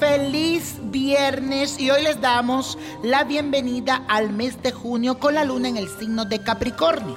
[0.00, 5.68] Feliz viernes y hoy les damos la bienvenida al mes de junio con la luna
[5.68, 7.16] en el signo de Capricornio.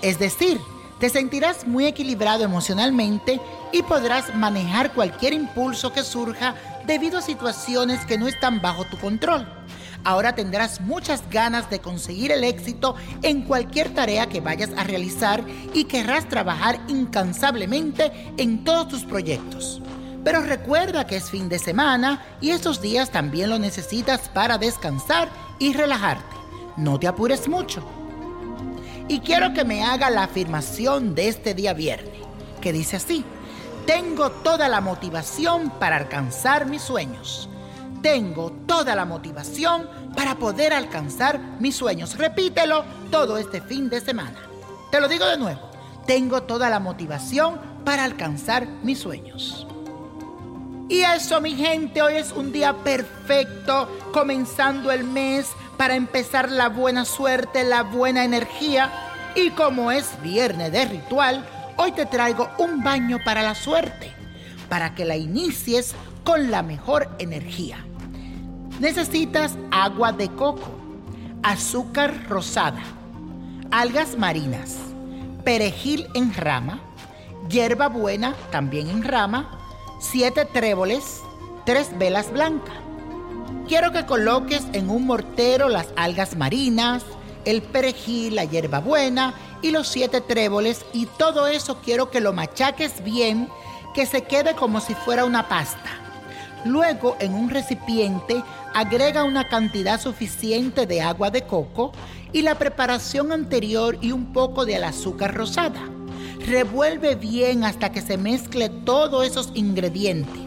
[0.00, 0.60] Es decir,
[1.00, 3.40] te sentirás muy equilibrado emocionalmente
[3.72, 6.54] y podrás manejar cualquier impulso que surja
[6.86, 9.44] debido a situaciones que no están bajo tu control.
[10.04, 15.42] Ahora tendrás muchas ganas de conseguir el éxito en cualquier tarea que vayas a realizar
[15.74, 19.82] y querrás trabajar incansablemente en todos tus proyectos.
[20.24, 25.28] Pero recuerda que es fin de semana y estos días también lo necesitas para descansar
[25.58, 26.36] y relajarte.
[26.76, 27.82] No te apures mucho.
[29.08, 32.14] Y quiero que me haga la afirmación de este día viernes,
[32.60, 33.24] que dice así,
[33.86, 37.48] tengo toda la motivación para alcanzar mis sueños.
[38.00, 42.16] Tengo toda la motivación para poder alcanzar mis sueños.
[42.16, 44.38] Repítelo todo este fin de semana.
[44.90, 45.60] Te lo digo de nuevo.
[46.06, 49.66] Tengo toda la motivación para alcanzar mis sueños.
[50.88, 56.68] Y eso, mi gente, hoy es un día perfecto, comenzando el mes para empezar la
[56.68, 58.90] buena suerte, la buena energía.
[59.34, 64.12] Y como es viernes de ritual, hoy te traigo un baño para la suerte,
[64.68, 65.94] para que la inicies
[66.24, 67.84] con la mejor energía.
[68.78, 70.78] Necesitas agua de coco,
[71.42, 72.82] azúcar rosada,
[73.70, 74.76] algas marinas,
[75.44, 76.80] perejil en rama,
[77.48, 79.61] hierba buena también en rama,
[80.02, 81.22] siete tréboles,
[81.64, 82.74] tres velas blancas.
[83.68, 87.04] Quiero que coloques en un mortero las algas marinas,
[87.44, 93.04] el perejil, la hierbabuena y los siete tréboles y todo eso quiero que lo machaques
[93.04, 93.48] bien,
[93.94, 95.90] que se quede como si fuera una pasta.
[96.64, 98.42] Luego en un recipiente
[98.74, 101.92] agrega una cantidad suficiente de agua de coco
[102.32, 105.80] y la preparación anterior y un poco de azúcar rosada.
[106.46, 110.40] Revuelve bien hasta que se mezcle todos esos ingredientes.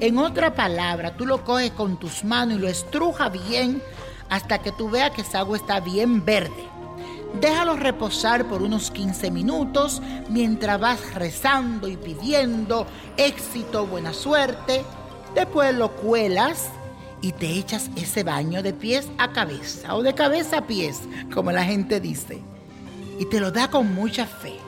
[0.00, 3.80] En otra palabra, tú lo coges con tus manos y lo estruja bien
[4.28, 6.68] hasta que tú veas que esa agua está bien verde.
[7.40, 12.86] Déjalo reposar por unos 15 minutos mientras vas rezando y pidiendo
[13.16, 14.84] éxito, buena suerte.
[15.34, 16.70] Después lo cuelas
[17.22, 21.02] y te echas ese baño de pies a cabeza o de cabeza a pies,
[21.32, 22.42] como la gente dice.
[23.20, 24.65] Y te lo da con mucha fe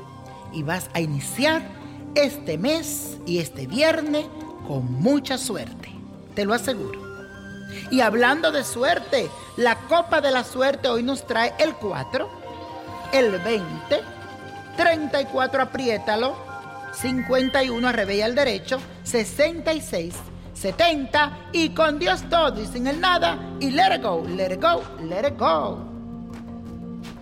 [0.58, 1.62] y vas a iniciar
[2.16, 4.26] este mes y este viernes
[4.66, 5.88] con mucha suerte.
[6.34, 7.00] Te lo aseguro.
[7.92, 12.28] Y hablando de suerte, la copa de la suerte hoy nos trae el 4,
[13.12, 14.00] el 20,
[14.76, 16.34] 34 apriétalo,
[16.92, 20.14] 51 arrebella al derecho, 66,
[20.54, 24.60] 70 y con Dios todo y sin el nada y let it go, let it
[24.60, 25.97] go, let it go.